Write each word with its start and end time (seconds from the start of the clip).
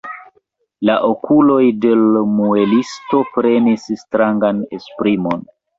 La 0.89 0.95
okuloj 1.09 1.59
de 1.85 1.93
l' 2.01 2.25
muelisto 2.41 3.23
prenis 3.39 3.89
strangan 4.05 4.69
esprimon. 4.81 5.51